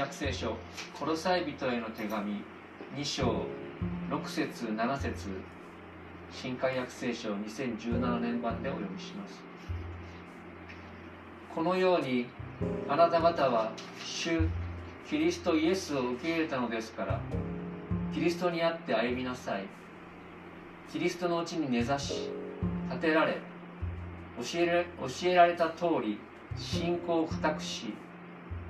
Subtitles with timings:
[0.00, 0.56] 約聖書
[0.98, 2.42] コロサイ人への手紙
[2.96, 3.44] 2章
[4.08, 5.28] 6節7節
[6.32, 9.42] 新海約聖書2017年版でお読みします。
[11.54, 12.28] このように
[12.88, 13.72] あなた方は
[14.02, 14.40] 主
[15.06, 17.20] キリストイエスを受け入れたのですから
[18.14, 19.64] キリストにあって歩みなさい。
[20.90, 22.30] キリストのうちに根ざし
[22.88, 23.36] 立てられ
[24.38, 26.18] 教えら教えられた通り
[26.56, 27.92] 信仰を固くし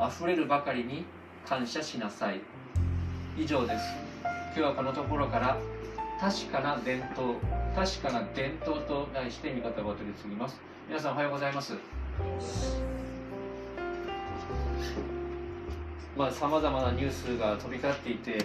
[0.00, 1.04] 溢れるばかりに
[1.50, 2.40] 感謝しなさい。
[3.36, 3.82] 以上です。
[4.22, 5.58] 今日はこのところから
[6.20, 7.34] 確かな伝統
[7.74, 10.60] 確かな伝統と題して見方を取り次ぎます。
[10.86, 11.74] 皆さんおはようございます。
[16.16, 18.44] まあ、さまざまなニュースが飛び交っていて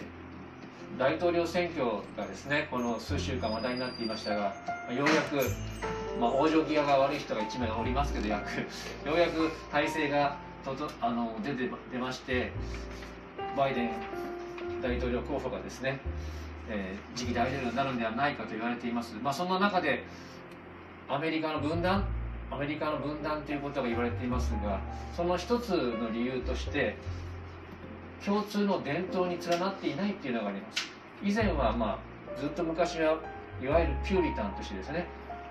[0.98, 1.86] 大統領選挙
[2.18, 4.56] がですねこの数週間話題になっていましたが
[4.90, 5.36] ようやく、
[6.20, 8.40] まあ、往生際が悪い人が1名おりますけどよ
[9.06, 10.38] うやく体制が
[11.02, 12.52] あの出て出まして
[13.56, 13.92] バイデン
[14.82, 16.00] 大統領候補がですね、
[16.70, 20.04] えー、次期大統領になるんではないかと言われています、まあ、そんな中で
[21.08, 22.08] アメリカの分断
[22.50, 24.80] アメリカの分断ということが言われていますが
[25.16, 26.98] その一つの理由として
[28.26, 30.88] 共通の伝統に連なっていないっていうのがあります。
[31.24, 32.00] 以前はま
[32.36, 33.20] あずっと昔は
[33.62, 35.08] いわゆるピューリタンとしてですね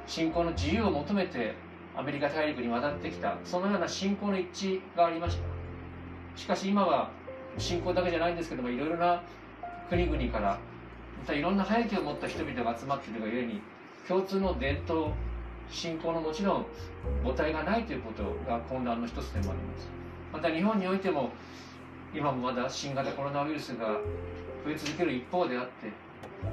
[0.07, 1.55] 信仰の自由を求めて
[1.97, 3.37] アメリカ大陸に渡ってきた。
[3.45, 5.42] そのような信仰の一致がありました。
[6.36, 7.11] しかし今は
[7.59, 9.23] 信仰だけじゃないんですけどもいろいろな
[9.89, 10.59] 国々から
[11.19, 13.61] またいろんな背景を持った人々が集まっているがゆえに
[14.09, 15.12] 共通の伝統
[15.70, 16.67] 信仰のもちろん
[17.23, 19.89] 母体がないということが混乱の一つでもあります。
[20.33, 21.31] また日本においても
[22.12, 23.86] 今もまだ新型コロナウイルスが
[24.64, 25.92] 増え続ける一方であって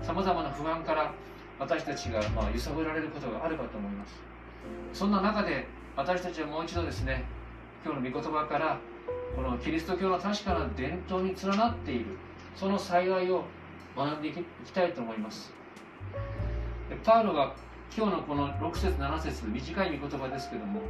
[0.05, 1.11] さまざまな不安から
[1.59, 4.31] 私たちがまあ揺さぶられることがあるかと思います。
[4.94, 7.26] そんな中で私たちはもう一度ですね
[7.86, 8.80] 今日の御言葉から
[9.36, 12.06] このキリスト教の確かな伝統に連なっている
[12.56, 13.44] その幸いを
[13.95, 15.52] 学んでいきたいと思います。
[17.04, 17.54] パウロが
[17.95, 20.82] 今日のこの6節7節短い御言葉ですけども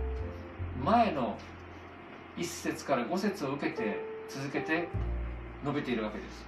[0.84, 1.38] 前の
[2.38, 4.88] 1節から5節を受けて続けて
[5.64, 6.46] 述べているわけです、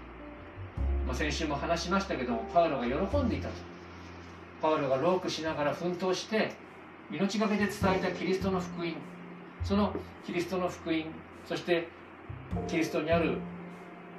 [1.07, 3.53] ま、先週も話しましたけどもパウロが喜んでいたと。
[4.61, 6.53] パウロがロークしながら奮闘して
[7.13, 8.91] 命がけで伝えたキリストの福音。
[9.63, 9.93] その
[10.25, 11.03] キリストの福音
[11.47, 11.87] そして
[12.67, 13.37] キリストにある、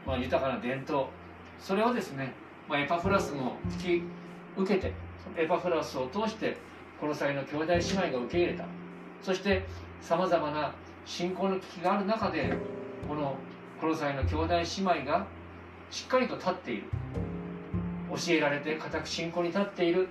[0.06, 1.06] まあ、豊かな伝統。
[1.58, 2.32] それをですね、
[2.68, 4.02] まあ、エパフラスも引き
[4.56, 4.92] 受けて
[5.36, 6.56] エパフラスを通して
[7.00, 8.64] この際の兄弟姉妹が受け入れた。
[9.20, 9.66] そして
[10.00, 10.72] さまざまな
[11.04, 12.52] 信仰の危機がある中で
[13.08, 13.36] この
[13.80, 15.26] この際の兄弟姉妹が
[15.90, 16.84] しっかりと立っている。
[18.10, 20.06] 教えられて固く信仰に立っている。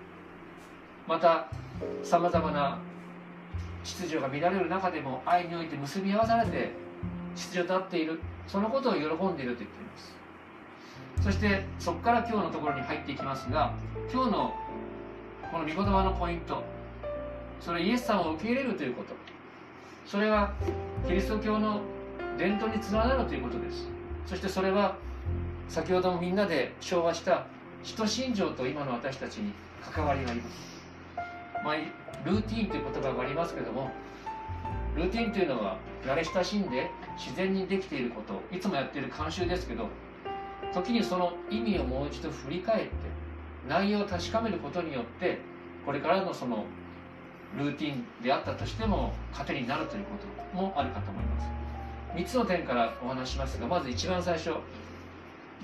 [1.07, 1.47] また
[2.03, 2.79] さまざまな
[3.83, 6.71] 秩序が乱れる中でも愛において結び合わされて
[7.35, 8.19] 秩序となっている。
[8.47, 10.15] そのことを喜んでいると言っています。
[11.21, 13.73] そしてそこから今日のところに入っていきますが
[14.11, 14.53] 今日の
[15.51, 16.63] この御言葉のポイント。
[17.61, 19.13] それイエス様を受け入れるということ。
[20.05, 20.53] それは
[21.07, 21.79] キリスト教の
[22.37, 23.87] 伝統につながるということです。
[24.25, 24.97] そしてそれは
[25.69, 27.45] 先ほどもみんなで昭和した
[27.83, 30.72] 使徒信条と今の私たちに関わりがあります、
[31.63, 31.75] まあ、
[32.25, 33.91] ルーティーンという言葉がありますけども
[34.95, 39.87] ルーティーンというのは慣れ親しんで自然にできていることいつもやっている慣習ですけど
[40.73, 42.91] 時にその意味をもう一度振り返って
[43.67, 45.39] 内容を確かめることによって
[45.85, 46.65] これからのその
[47.57, 50.11] ルーティンであったとしても糧になるというこ
[50.51, 51.47] ともあるかと思います。
[52.15, 54.51] 3つの点からお話しますがまず一番最初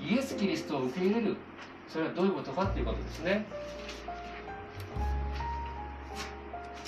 [0.00, 1.36] イエス・キリストを受け入れる。
[1.88, 3.44] それはどういうことかっていうことですね。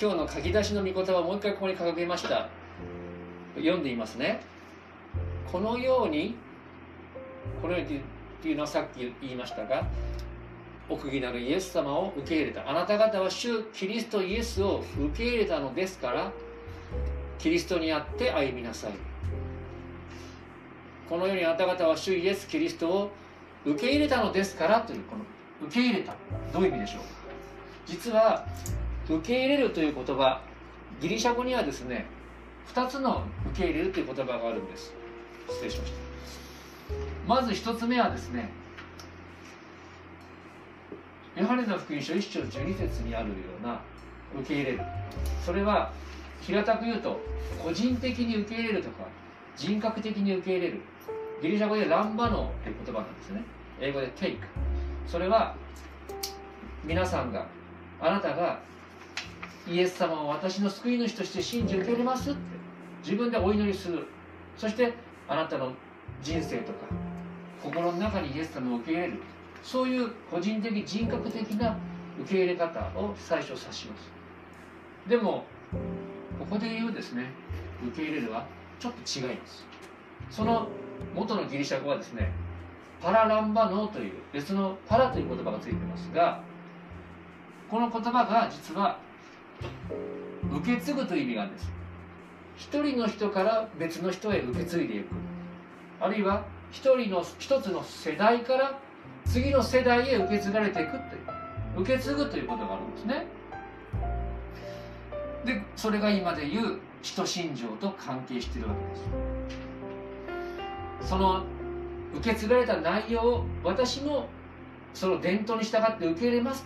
[0.03, 2.49] 今日の書き出しの御言葉をもう一回ここに掲げました。
[3.55, 4.41] 読んでいますね。
[5.49, 6.35] このように
[7.61, 8.01] このようにっ
[8.41, 9.87] ていうのはさっき言いましたが
[10.89, 12.69] 奥義なるイエス様を受け入れた。
[12.69, 16.33] あなた方は主キリストイエスを受け入れたのですから
[17.39, 18.91] キリストにあって歩みなさい。
[21.07, 23.11] このようにあなた方は主イエス・キリストを
[23.65, 25.23] 受け入れたのですからというこの
[25.65, 26.13] 受け入れた。
[26.51, 27.07] どういう意味でしょうか。
[27.85, 28.45] 実は
[29.05, 30.41] 受け入れるという言葉
[31.01, 32.05] ギリシャ語にはですね
[32.73, 34.93] 2つの受け入れるという言葉があるんです。
[35.49, 35.97] 失礼しました。
[37.27, 38.49] まず1つ目はですね
[41.35, 43.81] ヨハネの福音書1章12節にあるような
[44.39, 44.79] 受け入れる。
[45.45, 45.91] それは
[46.41, 47.19] 平たく言うと
[47.61, 49.05] 個人的に受け入れるとか
[49.55, 50.81] 人格的に受け入れる。
[51.41, 53.43] ギリシャ語でランバノーという言葉なんですね。
[53.81, 54.37] 英語で take
[55.05, 55.55] それは
[56.85, 57.45] 皆さんが
[57.99, 58.59] あなたが
[59.67, 62.31] イエス様を私の救い主として信じ受け入れます。
[62.31, 62.39] って
[63.03, 64.07] 自分でお祈りする。
[64.57, 64.93] そして
[65.27, 65.71] あなたの
[66.21, 66.79] 人生とか
[67.61, 69.13] 心の中にイエス様を受け入れる。
[69.63, 71.77] そういう個人的人格的な
[72.19, 74.11] 受け入れ方を最初指します。
[75.07, 75.45] でも
[76.39, 77.31] ここで言うですね
[77.87, 78.45] 受け入れるは
[78.79, 79.65] ちょっと違います。
[80.29, 80.67] その
[81.15, 82.31] 元のギリシャ語はですね
[83.01, 86.41] パラランバノーという別のパラという言葉がついてますが
[87.69, 88.99] この言葉が実は
[90.51, 91.71] 受け継ぐという意味があるんです。
[92.57, 95.07] 一人の人から別の人へ受け継いでいく。
[95.99, 98.79] あるいは一人の一つの世代から
[99.25, 101.01] 次の世代へ受け継がれていくという。
[101.81, 103.25] 受け継ぐということがあるんですね。
[105.45, 108.95] でそれが今で言う使徒信条と関係しているわけで
[111.01, 111.09] す。
[111.09, 111.43] その
[112.15, 114.27] 受け継がれた内容を私も
[114.93, 116.65] その伝統に従って受け入れます。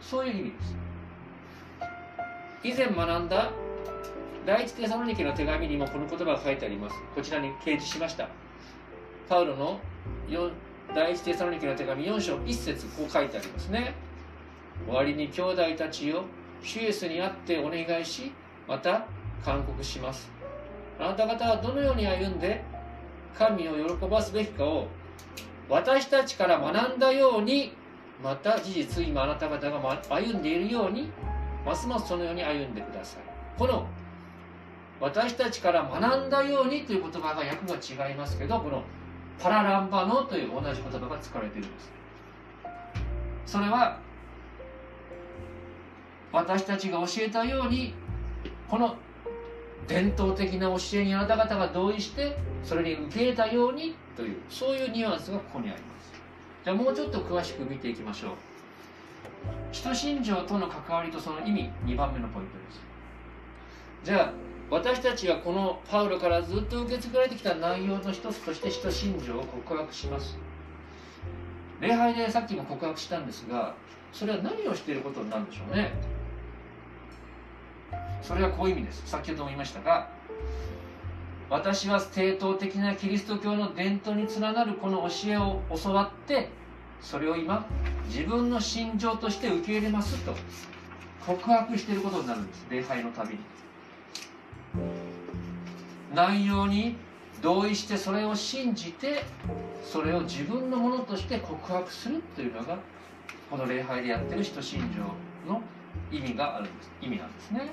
[0.00, 0.76] そういう意味です。
[2.64, 3.50] 以前学んだ
[4.44, 6.96] 第一テサロニケの手紙にもこの言葉が書いてあります。
[7.14, 8.28] こちらに掲示しました。
[9.28, 9.78] パウロの
[10.94, 13.94] 第一テサロニケの手紙4章1節こう書いてありますね。
[14.86, 16.24] 終わりに兄弟たちを
[16.62, 18.32] 主イエスに会ってお願いし
[18.66, 19.06] また
[19.44, 20.30] 勧告します。
[20.98, 22.64] あなた方はどのように歩んで
[23.36, 24.88] 神を喜ばすべきかを
[25.68, 27.72] 私たちから学んだように
[28.24, 31.10] また事実今あなた方が歩んでいるように
[31.64, 33.22] ますますそのように歩んでください。
[33.58, 33.86] この
[35.00, 38.82] 私たちから学んだようにという言葉が訳が違いますけどこの
[39.38, 41.92] パラランバノという同じ言葉が使われているんです。
[43.46, 43.98] それは
[46.32, 47.94] 私たちが教えたように
[48.68, 48.96] この
[49.86, 56.12] 伝統的な教えにあなた方が同意してそれに受け入れたようにというそういうニュアンスがここにあります。
[56.64, 58.30] じゃあもうちょっと詳しく見ていきましょう。
[59.72, 62.80] 使徒信条との関わりとその意味2番目のポイントです。
[64.04, 64.32] じゃあ
[64.70, 70.36] 私たちがこのパウロからずっと受け継がれてきた内容の一つとして使徒信条を告白します。
[71.80, 73.74] 礼拝でさっきも告白したんですが
[74.12, 75.92] それは何をしていることなんでしょうね。
[78.22, 79.02] それはこういう意味です。
[79.06, 80.10] 先ほども言いましたが
[81.50, 86.50] 私は正統的なキリスト教の伝統に連なるこの教えを教わって
[87.00, 87.66] それを今
[88.08, 90.34] 自分の信条として受け入れますと
[91.26, 92.66] 告白していることになるんです。
[92.70, 93.40] 礼拝のたびに。
[96.14, 96.96] 内容に
[97.42, 99.22] 同意してそれを信じて
[99.84, 102.78] それを自分のものとして告白するというのが
[103.50, 105.62] この礼拝でやってる人信条の
[106.10, 106.90] 意味があるんです。
[107.02, 107.70] 意味なんですね。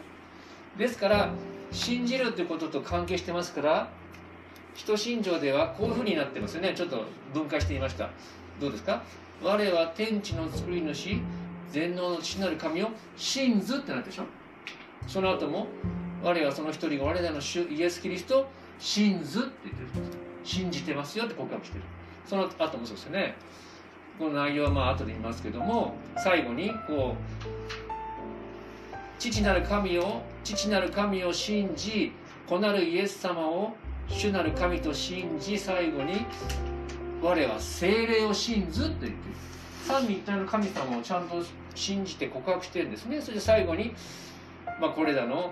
[0.78, 1.30] ですから
[1.72, 3.90] 信じるということと関係してますから
[4.74, 6.74] 人信条ではこういうふうになってますよね。
[6.76, 8.10] ちょっと分解してみました。
[8.60, 9.04] どうですか？
[9.44, 11.18] 我は天地の作り主
[11.72, 14.24] 全能の父なる神を信ずってなってでしょ？
[15.08, 15.68] その後も
[16.24, 18.48] 我はその一人が我らの主イエス・キリストを
[18.80, 20.18] 信ずって言ってるんです。
[20.44, 21.84] 信じてますよって告白してる。
[22.26, 23.36] その後もそうですよね。
[24.18, 27.46] この内容はまあ後で言いますけども最後にこう
[29.20, 32.14] 父なる神を父なる神を信じ
[32.48, 33.76] 子なるイエス様を
[34.08, 36.26] 主なる神と信じ最後に
[37.26, 39.18] 我は精霊を信ずと言って
[39.84, 41.44] 三位一体の神様をちゃんと
[41.74, 43.20] 信じて告白してるんですね。
[43.20, 43.96] そして最後に、
[44.80, 45.52] まあ、これらの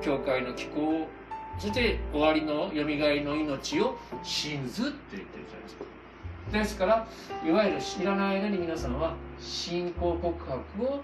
[0.00, 1.06] 教会の機構
[1.58, 5.76] そして終わりのよみがえりの命を信ずって言ってるじゃないです。
[5.76, 5.84] か
[6.50, 7.06] ですから
[7.46, 11.02] いわゆる知らない間に皆さんは信仰告白を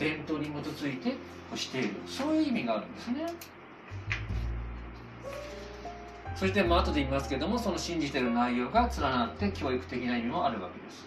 [0.00, 1.14] 伝統に基づいて
[1.54, 1.94] している。
[2.08, 3.26] そういう意味があるんですね。
[6.34, 11.06] そしてまあ後で言いますけどもその信じてる内容が連なって教育的な意味もあるわけです。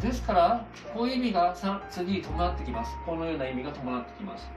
[0.00, 1.54] ですからこういう意味が
[1.90, 2.90] 次に伴ってきます。
[3.06, 4.48] このような意味が伴ってきます。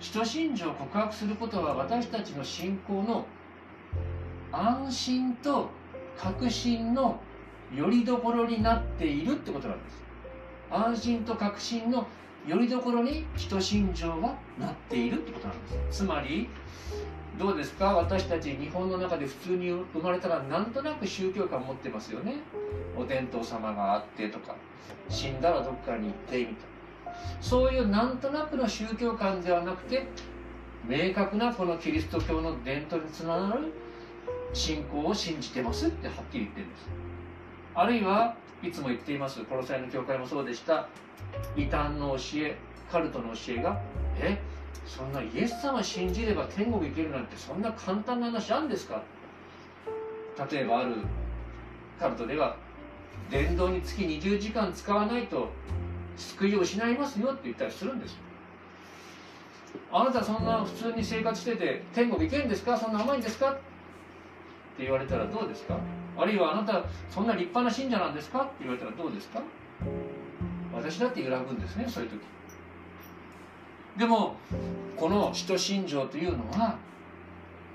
[0.00, 3.26] 使徒信条を告白することは私たちの信仰の
[4.52, 5.70] 安心と
[6.16, 7.20] 確信の
[7.74, 10.04] よりどころになっているってことなんです。
[10.70, 12.06] 安心と確信の
[12.46, 16.02] よりどころに人信条がなっているってことなんです。
[16.02, 16.48] つまり
[17.38, 17.94] どうですか？
[17.94, 22.36] 私たち日本の中で普通に生まれたらなんとなく宗教観持ってますよね。
[22.96, 24.54] お天道様があってとか。
[25.08, 26.58] 死んだらどっかに行ってみたいな。
[27.40, 30.06] そういうなんとなくの宗教観ではなくて
[30.86, 33.72] 明確なこのキリスト教の伝統につながる
[34.52, 36.88] 信仰を信じてますってはっきり言ってるんです。
[37.74, 40.88] あるいはいつも言っていますコロサイの教会もそうでした。
[41.56, 42.56] 異端の教え
[42.90, 43.80] カルトの教えが
[44.18, 44.38] え
[44.86, 49.02] そんなイエス様信じれば天国行けるなんてそんな簡単な話あるんですか？
[50.50, 50.96] 例えばある
[51.98, 52.56] カルトでは
[53.30, 55.48] 伝道につき20時間使わないと
[56.16, 58.16] 救いを失いますよって言ったりするんです。
[59.90, 62.76] あなたそんな普通に生活してて天国行けるんですか？
[62.76, 63.52] そんな甘いんですか？
[63.52, 63.54] っ
[64.76, 65.78] て言われたらどうですか？
[66.16, 68.42] あるいはあなたそんな立派な信者なんですか？
[68.42, 69.40] って言われたらどうですか？
[70.74, 72.20] 私だって揺らぐんですねそういう時。
[73.96, 74.36] でも
[74.96, 76.78] この使徒信条というのは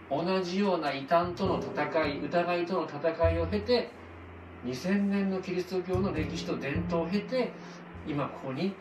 [0.10, 3.90] 同じような異端との戦い疑いとの戦いを経て
[4.66, 7.52] 2000年のキリスト教の歴史と伝統を経て
[8.08, 8.74] 今ここに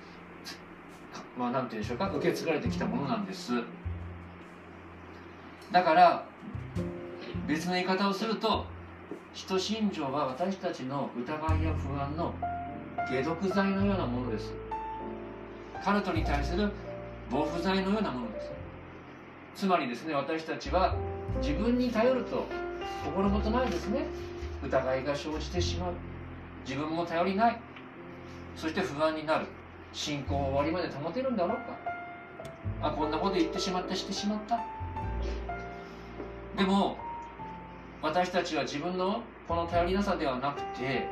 [1.37, 3.53] まあ何て言うんでしょうか受け継がれてきたものなんです。
[5.71, 6.25] だから
[7.47, 8.65] 別の言い方をすると
[9.35, 12.35] 使徒信条は私たちの疑いや不安の
[13.07, 14.52] 解毒剤のようなものです。
[15.85, 16.71] カルトに対する
[17.31, 18.50] 防腐剤のようなものです。
[19.55, 20.95] つまりですね私たちは
[21.40, 22.47] 自分に頼ると
[23.05, 24.07] 心もとないですね。
[24.62, 25.93] 疑いが生じてしまう。
[26.67, 27.61] 自分も頼りない。
[28.57, 29.47] そして不安になる。
[29.93, 31.62] 信仰を終わりまで保てるんだろうか。
[32.83, 33.95] あこんなこと言ってしまった。
[33.95, 34.61] してしまった。
[36.57, 36.99] でも
[38.02, 41.09] 私たちは自分のこの頼りなさではなくて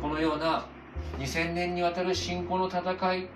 [0.00, 0.66] このような
[1.18, 3.28] 2000年にわたる信仰の戦い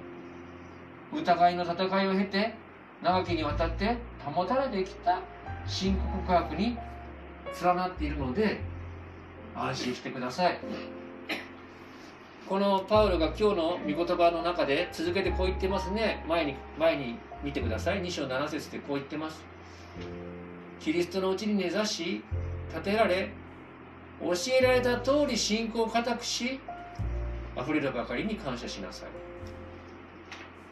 [1.13, 2.55] 疑いの戦いを経て
[3.03, 5.21] 長きにわたって保たれてきた
[5.67, 6.77] 信仰告白に
[7.63, 8.61] 連なっているので
[9.55, 10.59] 安心してください。
[12.49, 16.25] このパウロが今日の御言葉の中で続けてこう言ってますね。
[16.29, 18.03] 前に前に見てください。
[18.03, 19.43] 2章7節でこう言ってます。
[20.81, 22.23] キリストのうちに根ざし
[22.69, 23.31] 立てられ
[24.21, 26.61] 教えられた通り信仰を固くし
[27.57, 29.09] 溢れるばかりに感謝しなさい。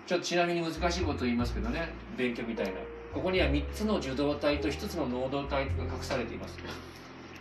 [0.06, 2.72] ちょっとちなみに難しいことを言いますけどね勉強みたいな。
[3.12, 6.58] ここには3つの受動体と1つの能動体が隠されています。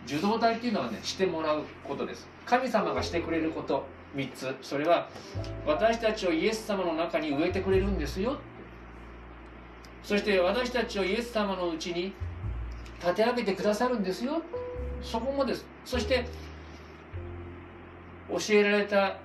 [0.06, 2.28] 受動体っていうのはねしてもらうことです。
[2.46, 3.86] 神様がしてくれること。
[4.16, 4.56] 3つ。
[4.62, 5.08] それは
[5.66, 8.38] 私たちをイエス様の中に植えてくれるんですよ。
[10.04, 12.14] そして私たちをイエス様のうちに
[13.00, 14.42] 立て上げてくださるんですよ。
[15.04, 16.26] そこもですそして
[18.30, 19.18] 教えられた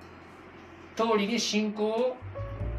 [0.95, 2.17] 通りに信仰を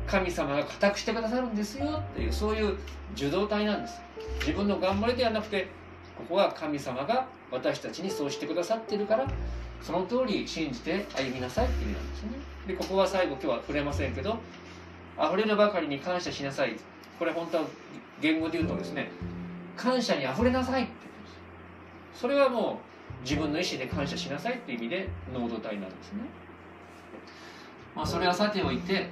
[0.07, 2.77] 神様が固くしてくださるんですよっていうそういう
[3.15, 4.01] 受動体なんです。
[4.41, 5.69] 自分の頑張りではなくて
[6.17, 9.27] ここは神様が私たちにそうしてくださってるから
[9.81, 12.31] その通り信じて歩みなさいっていう意味なんですね。
[12.67, 14.39] でここは最後今日は触れませんけど
[15.19, 16.77] 溢れるばかりに感謝しなさい。
[17.19, 17.65] これ本当は
[18.21, 19.11] 言語で言うとですね
[19.77, 21.31] 感謝に溢れなさいって言うんで
[22.15, 22.21] す。
[22.21, 22.88] それはもう
[23.23, 26.21] 自分の意思で感謝しなさいっていう意味で能動体なんですね。
[27.95, 29.09] まあそれはさておいて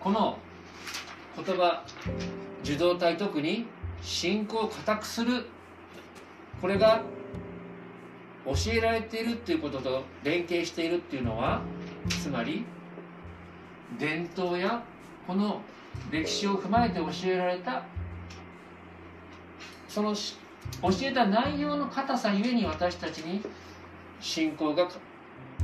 [0.00, 0.38] この
[1.36, 1.84] 言葉
[2.64, 3.66] 受動体特に
[4.02, 5.46] 信仰を固くする
[6.60, 7.02] これが
[8.46, 11.62] 教えられているっていうことと連携しているっていうのは
[12.08, 12.64] つまり
[13.98, 14.82] 伝統や
[15.26, 15.60] この
[16.10, 17.84] 歴史を踏まえて教えられた
[19.88, 20.14] その
[20.82, 23.42] 教えた内容の硬さゆえに私たちに
[24.20, 24.88] 信仰が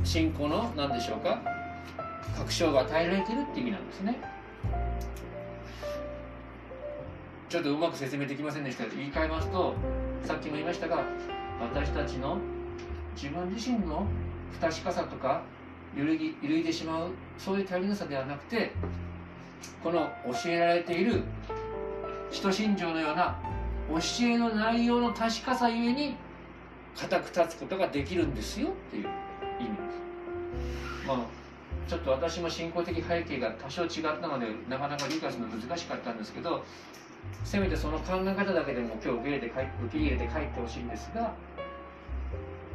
[0.03, 1.41] 信仰の何でしょうか
[2.35, 4.37] 確証が与えられてるって意味なんですね。
[7.49, 9.73] ちょっとうまく説明できませんでしたけど言い換えますと
[10.25, 11.03] さっきも言いましたが
[11.61, 12.37] 私たちの
[13.15, 14.05] 自分自身の
[14.51, 15.43] 不確かさとか
[15.95, 18.71] 揺るぎ揺るいでしまうそういう頼りなさではなくて
[19.81, 20.09] この
[20.43, 21.23] 教えられている
[22.31, 23.39] 使徒信条のような
[23.89, 26.15] 教えの内容の確かさゆえに
[26.95, 29.03] 固く立つことができるんですよっていう
[29.59, 31.07] 意味です。
[31.07, 31.47] まあ
[31.87, 33.89] ちょっと私も信仰的背景が多少違っ
[34.19, 36.63] たのでなかなか理解するの難しかったんですけど
[37.45, 39.57] せめてその考え方だけでも今日受け入れて受
[39.91, 41.33] け入れて帰ってほしいんですが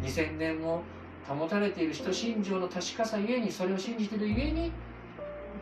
[0.02, 0.82] 2000年も
[1.28, 4.72] 保たれている人信条の確かさゆえにそれを信じているゆえに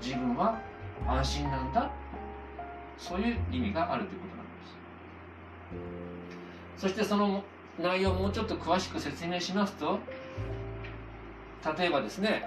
[0.00, 0.61] 自分は
[1.09, 1.90] 安心なんだ
[2.99, 4.39] そういう意味があるということです
[6.80, 7.44] そしてその
[7.78, 9.99] 内容をもうちょっと詳しく説明しますと
[11.78, 12.42] 例えばですね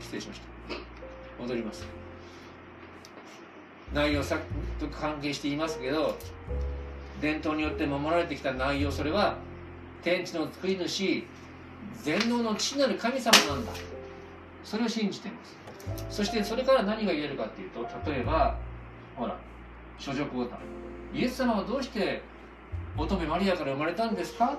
[0.00, 0.46] 失礼しました。
[1.42, 1.84] 戻ります。
[3.92, 4.38] 内容さ
[4.80, 6.16] と関係していますけど
[7.20, 9.36] 伝統によって守られてきた内容それは
[10.02, 11.22] 天地の作り主
[12.02, 13.72] 全能の父なる神様なんだ。
[14.64, 16.06] それを信じています。
[16.08, 18.56] そしてそれから何が言えるかっていうと例えば
[19.14, 19.36] ほら
[19.98, 20.58] 諸女交代
[21.12, 22.22] イエス様はどうして
[22.96, 24.56] 乙女マリアから生まれたんですか？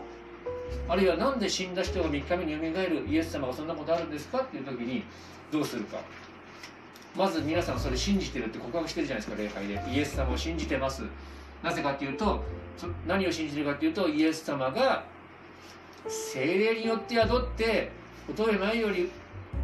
[0.90, 3.06] あるいは何で死んだ人が3日目によみがえる？
[3.08, 4.40] イエス様がそんなことあるんですか？
[4.40, 5.04] っていう時に
[5.52, 5.98] どうするか。
[7.16, 9.98] まず皆さんそれ信じてるって告白してるじゃないですか礼拝で。
[9.98, 11.04] イエス様を信じてます。
[11.64, 12.44] なぜかっていうと
[13.08, 15.06] 何を信じてるかっていうとイエス様が
[16.08, 17.92] 精霊によって宿って
[18.30, 19.10] 乙女前より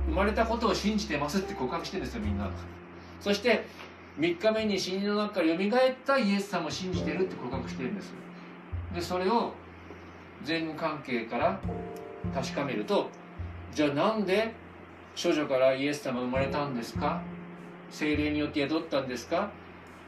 [0.07, 2.49] 生まれたことを信じてますって告白してるんですよみんな。
[3.19, 3.65] そして
[4.17, 8.13] 3日目に死人の中からよみがえったイエス様を信じてるって告白してるんですよ。
[8.93, 9.53] でそれを
[10.45, 11.60] 前後関係から
[12.33, 13.10] 確かめると
[13.74, 14.53] じゃあなんで
[15.15, 17.21] 少女からイエス様生まれたんですか？
[17.89, 19.50] 精霊によって宿ったんですか？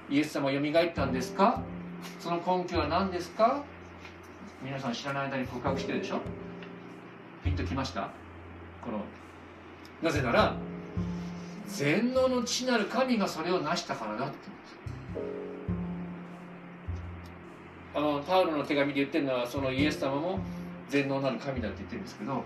[0.09, 1.61] イエス様よみがえったんですか？
[2.19, 3.63] その根拠は何ですか？
[4.61, 6.19] 皆さん知らない間に告白してるでしょ？
[7.43, 8.09] ピンときました？
[8.81, 8.99] この
[10.01, 10.55] なぜなら
[11.67, 14.35] 全能の父なる神がそれを成したからだって
[17.95, 20.39] あのパウロの手紙で言ってるのはそのイエス様も
[20.89, 22.43] 全能なる神だって言ってるんですけど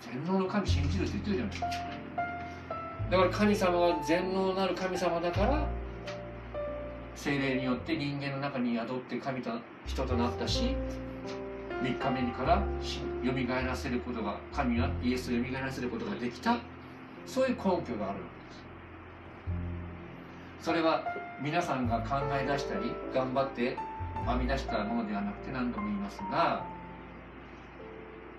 [0.00, 1.68] 全能の神信じるって言ってるじゃないですか
[3.10, 5.66] だから神様が全能なる神様だから
[7.14, 9.50] 精霊によって人間の中に宿って神と
[9.86, 10.74] 人となったし
[11.82, 12.62] 3日目にから
[13.22, 16.58] よみがえらせることが神はイエスをよみがえらせることができた
[17.26, 18.16] そういう根拠があるわけで
[20.60, 20.64] す。
[20.66, 21.04] それは
[21.42, 23.76] 皆さんが考え出したり頑張って
[24.26, 26.64] 編み出したものではなくて何度も言いますが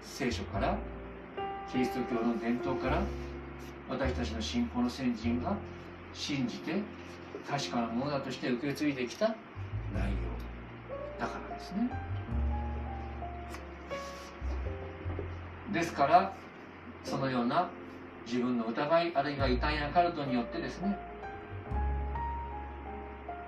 [0.02, 0.78] 聖書から
[1.72, 3.02] キリスト教の伝統から
[3.90, 5.56] 私たちの信仰の先人が
[6.14, 6.82] 信じて
[7.50, 9.28] 確かなものだとして受け継いできた
[9.94, 10.18] 内容。
[11.20, 11.90] だからですね。
[15.72, 16.34] ですから
[17.04, 17.70] そのような
[18.26, 20.98] 自分の疑いあるいは異端やカルトによってですね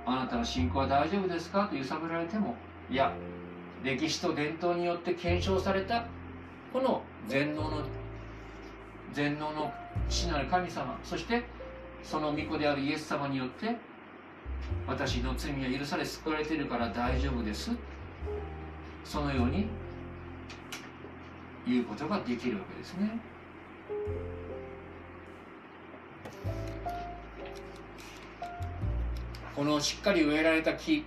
[0.05, 1.67] あなたの信仰は大丈夫ですか？
[1.67, 2.55] と揺さぶられても
[2.89, 3.13] いや
[3.83, 6.05] 歴史と伝統によって検証された
[6.71, 7.83] この全能の
[9.13, 9.73] 全能の
[10.09, 11.43] 父なる神様そして
[12.01, 13.75] その御子であるイエス様によって
[14.87, 17.71] 私の罪は許され救われているから大丈夫です。
[19.05, 19.67] そのように
[21.65, 23.19] 言うことができるわけですね。
[29.55, 31.05] このしっかり植えられた木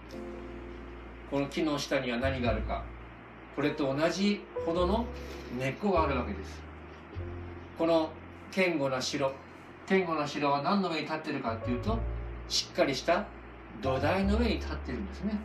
[1.30, 2.84] この木の下には何があるか
[3.56, 5.06] これと同じほどの
[5.58, 6.60] 根っこがあるわけです。
[7.78, 8.10] この
[8.54, 9.32] 堅固な城
[9.88, 11.98] 堅固な城は何の上に立ってるかっていうと
[12.48, 13.26] しっかりした
[13.82, 15.38] 土台の上に立ってるんですね。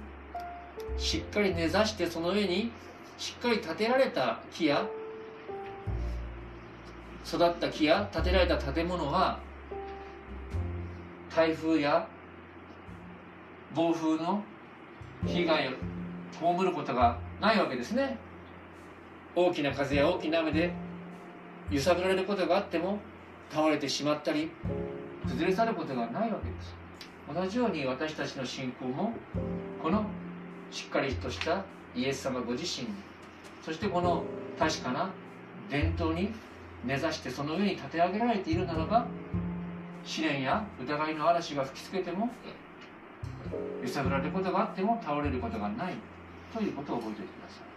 [0.98, 2.72] しっかり根ざしてその上に
[3.18, 4.86] しっかり建てられた木や
[7.26, 9.40] 育った木や建てられた建物は
[11.34, 12.08] 台風や
[13.76, 14.44] 暴風の
[15.26, 15.72] 被害を
[16.58, 18.18] 被ることがないわけですね。
[19.36, 20.74] 大きな風や大きな雨で
[21.70, 23.00] 揺さぶられることがあっても
[23.50, 24.52] 倒れてしまったり
[25.26, 26.76] 崩れ去ることがないわけです。
[27.34, 29.14] 同じように私たちの信仰も
[29.82, 30.06] この
[30.70, 31.64] しっかりとした
[31.96, 32.94] イエス様ご自身に
[33.64, 34.24] そしてこの
[34.60, 35.10] 確かな
[35.70, 36.34] 伝統に
[36.84, 39.06] 根ざしてその上に立て上げられているならば
[40.04, 42.30] 試練や疑いの嵐が吹きつけても
[43.82, 45.96] 揺さぶられることがあっても倒れることがない
[46.54, 47.72] ということを覚えておいてください。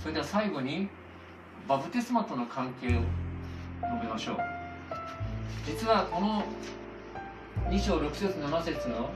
[0.00, 0.88] それでは最後に
[1.68, 3.02] バプテスマとの関係を述
[4.02, 4.36] べましょう。
[5.64, 6.42] 実はこの
[7.70, 9.10] 2章6節7節の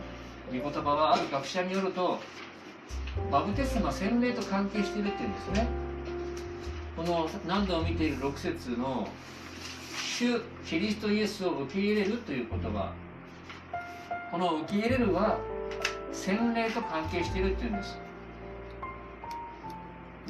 [0.53, 2.19] 御言葉はある学者によると
[3.31, 5.69] バプテスマ洗礼と関係しているっていうんですね。
[6.97, 9.09] この何度も見ている6節の
[10.19, 12.93] 主キリストイエスを受け入れるという言葉。
[14.37, 15.39] この受け入れるは
[16.13, 17.97] 洗礼と関係しているっていうんです。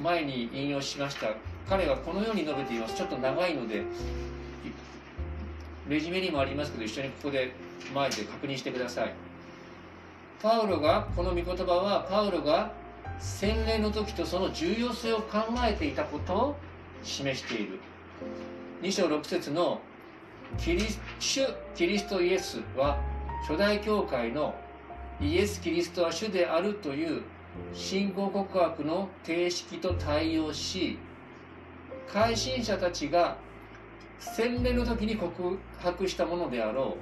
[0.01, 1.31] 前に引用しました。
[1.69, 2.95] 彼はこのように述べています。
[2.95, 3.83] ちょっと長いので
[5.88, 7.51] レジュメにもありますけど一緒にここで
[7.92, 9.12] 前で確認してください。
[10.40, 12.71] パウロがこの御言葉はパウロが
[13.19, 16.57] 洗礼の時とその重要性を考えていたことを
[17.03, 17.81] 示している。
[18.83, 19.81] 2章6節の
[20.59, 20.85] キリ
[21.19, 22.97] 主キリストイエスは
[23.46, 24.56] 初代教会の
[25.20, 27.22] イエス・キリストは主であるという
[27.72, 30.98] 信仰告白の形式と対応し
[32.12, 33.37] 改心者たちが
[34.18, 36.96] 洗礼の時に告白したものであろ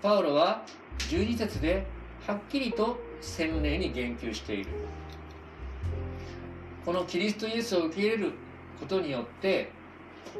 [0.00, 0.02] う。
[0.02, 0.64] パウロは
[0.98, 1.86] 12節で
[2.26, 4.70] はっきりと洗礼に言及している。
[6.84, 8.32] このキリストイエスを受け入れる
[8.80, 9.70] ことによって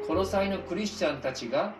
[0.05, 1.73] この際のクリスチャンたちが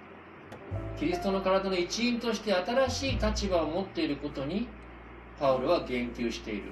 [0.98, 4.68] キリストの体の一員として新しい立場を持っていることに
[5.40, 6.72] パウロは言及している。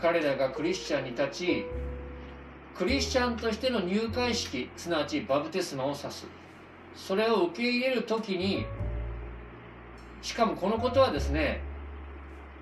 [0.00, 1.64] 彼らがクリスチャンに立ち
[2.74, 6.26] クリスチャンとしての入会式すなわちバプテスマを指す。
[6.94, 8.66] それを受け入れる時に
[10.22, 11.60] しかもこのことはですね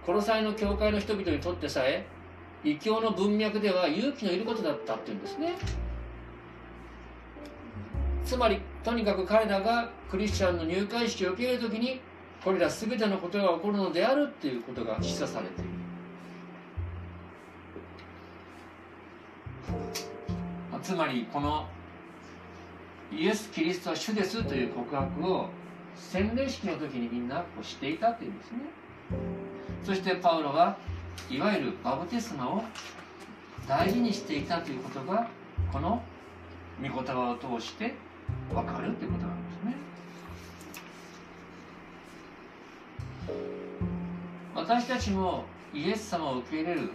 [0.05, 2.07] この際の教会の人々にとってさえ
[2.65, 5.55] 異教の文脈では勇気のいることだったっていうんですね。
[8.29, 11.99] つまりとにかく彼らがクリスチャンの入会式を受け入れる時に
[12.45, 15.71] これら全てのことが起こるのであるっていうことが示唆されている。
[20.83, 21.67] つまりこの
[23.11, 25.49] イエス・キリストは主ですという告白を
[25.97, 28.59] 洗礼式の時にみんなこうしていたっていうんですね。
[29.83, 30.77] そしてパウロは
[31.31, 32.63] いわゆるバブテスマを
[33.67, 35.29] 大事にしていたということが
[35.73, 36.03] この
[36.83, 37.95] 御言葉を通して
[38.53, 39.75] 分かるということなんですね。
[44.55, 46.91] 私たちもイエス様を受け入れる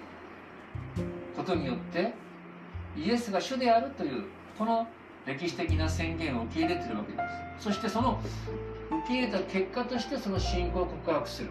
[1.36, 2.14] ことによって
[2.98, 4.24] イエスが主であるという
[4.58, 4.88] この
[5.26, 7.18] 歴史的な宣言を受け入れてるわけで
[7.60, 7.66] す。
[7.66, 8.20] そしてその
[8.90, 11.50] 受け入れた結果としてその信仰を告白する。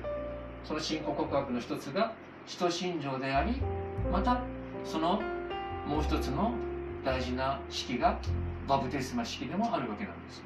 [0.65, 2.13] その信仰告白の一つが
[2.47, 3.61] 使徒信条であり
[4.11, 4.43] また
[4.85, 5.21] その
[5.87, 6.53] もう一つの
[7.05, 8.19] 大事な式が
[8.67, 10.43] バプテスマ式でもあるわけなんです。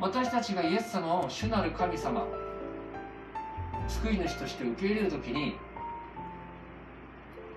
[0.00, 2.26] 私たちがイエス様を主なる神様
[3.86, 5.56] 救い主として受け入れる時に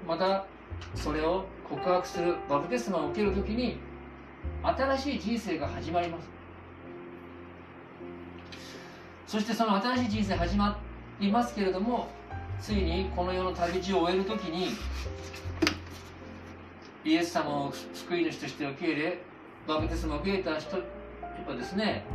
[0.06, 0.46] また
[0.96, 3.78] それを告白するバプテスマを受ける時に
[4.62, 6.28] 新しい人生が始まります。
[9.26, 10.78] そしてその新しい人生始ま
[11.20, 12.10] りますけれども
[12.60, 14.68] ついにこの世の旅路を終える時に
[17.06, 19.18] イエス様を救い主として受け入れ
[19.68, 20.84] バプテスマを受け入れた人は
[21.56, 22.06] ですね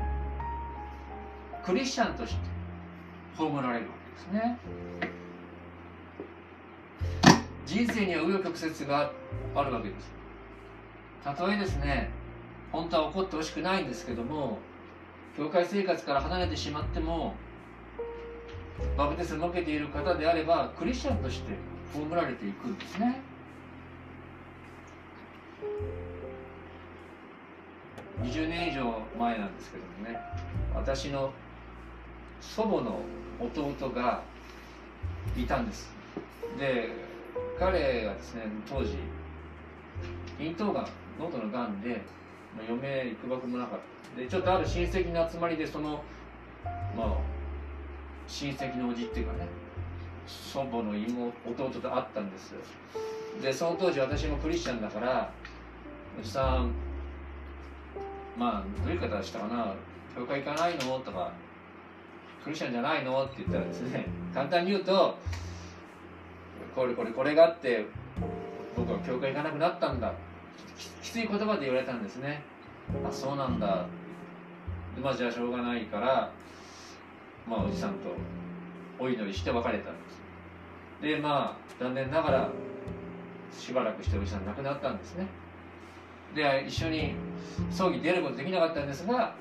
[1.65, 2.41] クリスチャンとして
[3.37, 3.93] 葬られるわ
[4.31, 4.59] けですね。
[7.67, 9.13] 人生には紆余曲折が
[9.55, 10.11] あるわけです。
[11.23, 12.11] たとえですね
[12.73, 14.59] 本当は起こってほしくないんですけども
[15.37, 17.35] 教会生活から離れてしまっても
[18.97, 21.53] バプテスマを受けている方であればクリスチャンとして
[21.93, 23.21] 葬られていくんですね。
[28.23, 30.21] 20年以上前なんですけどもね
[30.75, 31.33] 私の
[32.41, 33.01] 祖母の
[33.41, 34.23] 弟が
[35.37, 35.91] いたんです。
[36.59, 36.91] で
[37.59, 38.97] 彼がですね当時
[40.39, 40.87] 咽頭がん
[41.21, 41.91] 喉のがんで、
[42.57, 43.79] まあ、余命いくばくもなかっ
[44.15, 44.21] た。
[44.21, 46.03] でちょっとある親戚の集まりでその
[46.97, 47.17] まあ
[48.27, 49.47] 親戚のおじっていうかね
[50.27, 52.55] 祖母の妹弟と会ったんです。
[53.43, 55.31] でその当時私もクリスチャンだから
[56.19, 56.73] おじさん
[58.39, 59.75] まあどういう方したかな。
[60.17, 60.99] 教会行かないの？
[61.01, 61.33] とか
[62.45, 63.25] クリスチャンじゃないの？
[63.25, 65.19] って言ったらですね簡単に言うと
[66.75, 67.87] これこれこれがあって
[68.77, 70.15] 僕は教会行かなくなったんだ。
[71.03, 72.43] きつい言葉で言われたんですね。
[73.05, 73.87] あそうなんだ。
[74.95, 76.31] でまあじゃあしょうがないから
[77.47, 77.99] まあおじさんと
[78.99, 80.21] お祈りして別れたんです。
[81.03, 82.49] でまあ残念ながら
[83.57, 85.27] しばらくしておじさん亡くなったんですね。
[86.35, 87.15] で一緒に
[87.71, 89.35] 葬儀出ることできなかったんですが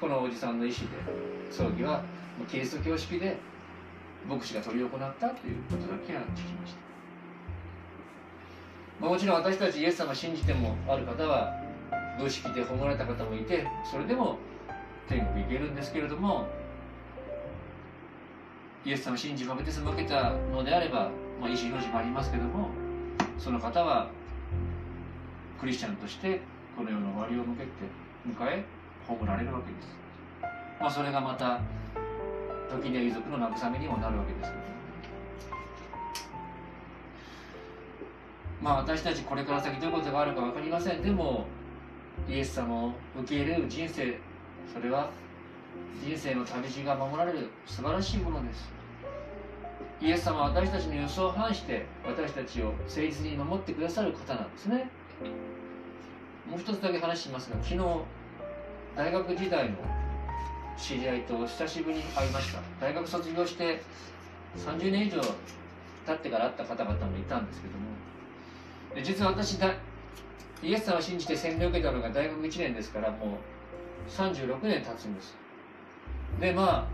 [0.00, 0.86] このおじさんの意思で
[1.50, 2.02] 葬儀は
[2.48, 3.36] キリスト教式で
[4.28, 6.78] 牧師が執り行ったということだけは聞きました、
[9.00, 11.54] まあ、もちろん私たちイエス様信じてもある方は
[12.18, 14.38] 武式で葬られた方もいてそれでも
[15.08, 16.46] 天国行けるんですけれども
[18.84, 22.68] イエス様信じバプテスマ受けたのであれば、まあ、意思表示もありますけども
[23.38, 24.08] その方は
[25.60, 26.40] クリスチャンとして
[26.76, 27.68] この世の終わりを向けて
[28.26, 28.64] 迎え
[29.06, 29.88] 葬られるわけです、
[30.80, 31.60] まあ、それがまた
[32.70, 34.68] 時には遺族の慰めにもなるわけですけど。
[38.60, 41.02] まあ私たちこれから先どういうことがあるか分かりません。
[41.02, 41.46] でも
[42.28, 44.18] イエス様を受け入れる人生
[44.72, 45.10] それは
[46.04, 48.68] 人生の旅路が守られる素晴らしいものです。
[50.00, 54.90] イエス様は私たちの予想を反して私たちを誠実に守ってくださる方なんですね。
[56.48, 57.78] もう一つだけ話しますが昨日
[58.96, 59.76] 大学時代の
[60.78, 62.60] 知り合いと久しぶりに会いました。
[62.80, 63.82] 大学卒業して
[64.56, 65.20] 30年以上
[66.06, 67.80] 経ってから会った方々もいたんですけども。
[68.94, 69.74] で実は私だ
[70.62, 75.36] イエス様を信じて洗礼を受けたのが大学1年ですからもう36年経つんです。
[76.40, 76.88] でま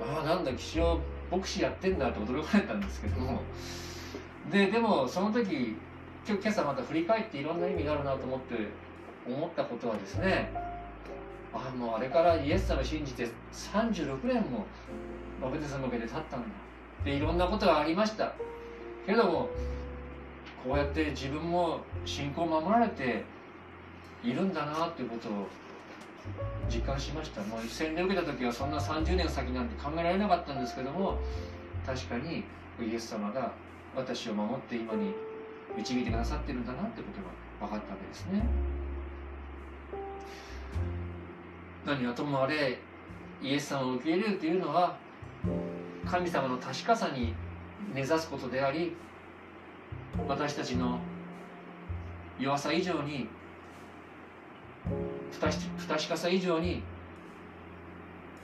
[0.00, 3.42] あああなんだ気象牧師やってんだと驚かれたんですけども。
[4.50, 5.76] ででもその時
[6.28, 8.54] 今日今朝また振り返っていろんな意味があるなと思って
[9.28, 10.50] 思ったことはですね
[11.54, 14.66] あもうあれからイエス様信じて36年も
[15.40, 16.46] バプテスマ受けて経ったんだ
[17.04, 18.32] でいろんなことがありました。
[19.06, 19.48] けども
[20.64, 23.22] こうやって自分も信仰を守られて
[24.24, 25.46] いるんだなっていうことを
[26.68, 27.40] 実感しました。
[27.42, 31.18] もう洗礼を受けた時はそんな30年先なんて考えられなかったんですけども
[31.86, 32.42] 確かに
[32.80, 33.52] イエス様が
[33.94, 35.14] 私を守って今に
[35.76, 38.42] 導いてくださってるんだなってことが分かったわけですね。
[41.84, 42.78] 何はともあれ
[43.40, 44.96] イエス様を受け入れるというのは
[46.04, 47.34] 神様の確かさに
[47.94, 48.96] 根ざすことであり
[50.26, 50.98] 私たちの
[52.40, 53.28] 弱さ以上に
[55.30, 56.82] 不確かさ以上に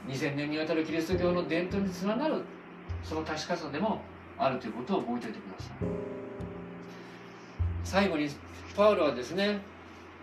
[0.06, 2.42] 2000年にわたるキリスト教の伝統に連なる
[3.02, 4.02] その確かさでも
[4.38, 6.21] あるということを覚えておいてください。
[7.84, 8.28] 最後に
[8.76, 9.60] パウロはですね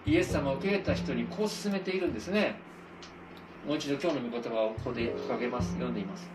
[0.06, 2.56] イエス様を受け入れた人にこう進めているんですね。
[3.68, 6.30] もう一度今日の御言葉をここで掲げます読んでいます。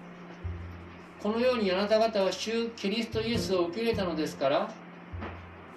[1.22, 4.70] このようにあなた方は主キリストイエスを受け入れたのですから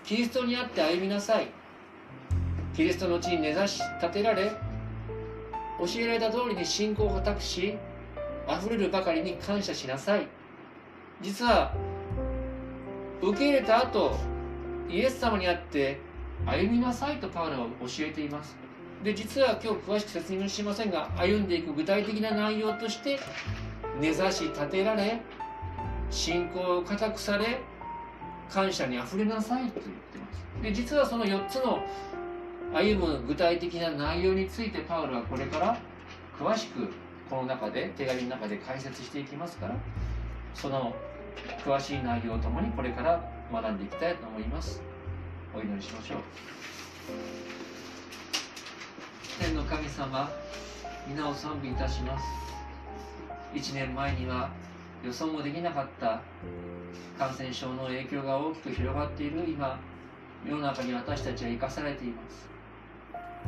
[0.03, 1.47] キリストにあって歩みなさい。
[2.75, 4.51] キリストの地に根ざし立てられ
[5.79, 7.75] 教えられた通りに信仰を果たし
[8.47, 10.27] 溢れるばかりに感謝しなさい。
[11.21, 11.73] 実は
[13.21, 14.15] 受け入れた後
[14.89, 15.99] イエス様にあって
[16.45, 18.55] 歩みなさいとパウロは教えています。
[19.03, 23.19] で実は今日詳しく説明しませんが歩んでいく具体的な内容として
[23.99, 25.21] 根ざし立てられ
[26.09, 27.59] 信仰を固くされ
[28.49, 30.63] 感謝にあふれなさいと言ってます。
[30.63, 31.83] で実はその4つの
[32.73, 35.77] 歩む具体的な内容についてパウロはこれから
[36.39, 36.91] 詳しく
[37.29, 39.75] この中で手紙の中で解説していきますから
[40.53, 40.95] その
[41.63, 44.81] 詳しい内容ともにこれから学んでいきたいと思います。
[45.55, 46.19] お祈りしましょう。
[49.39, 50.29] 天の神様
[51.07, 52.25] 皆を賛美いたします。
[53.53, 54.49] 1年前には
[55.03, 56.21] 予想もできなかった
[57.17, 59.79] 感染症の影響が大きく広がっている今
[60.45, 62.49] 世の中に私たちは生かされています。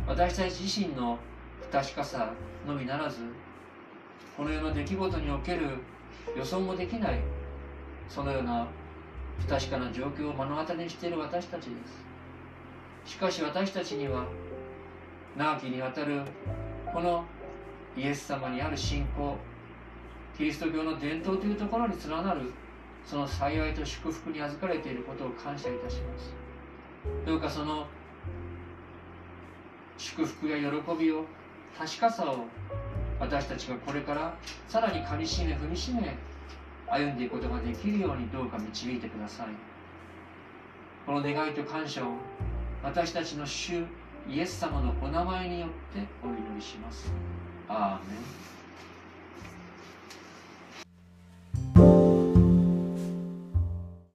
[0.07, 1.19] 私たち自身の
[1.61, 2.31] 不確かさ
[2.65, 3.17] のみならず
[4.37, 5.67] この世の出来事における
[6.37, 7.19] 予想もできない
[8.07, 8.65] そのような
[9.39, 11.69] 不確かな状況を目の当たりにしている私たちで
[13.05, 13.11] す。
[13.13, 14.25] しかし私たちには
[15.37, 16.21] 長きにわたる
[16.93, 17.25] この
[17.97, 19.37] イエス様にある信仰
[20.37, 22.51] キリスト教の伝統というところに連なる
[23.05, 26.33] その幸いと祝福に預かれていることを感謝いたします。
[27.25, 27.87] どうかその
[29.97, 30.65] 祝福や喜
[30.97, 31.25] びを
[31.77, 32.45] 確かさを
[33.19, 34.33] 私たちがこれから
[34.67, 36.15] さらにかみしめ踏みしめ
[36.91, 39.47] 歩んでいくことができるようにどうか導いてください。
[41.05, 42.13] この願いと感謝を
[42.83, 43.83] 私たちの主
[44.27, 47.11] イエス様のお名前によってお祈りします。
[47.67, 48.48] アーメン。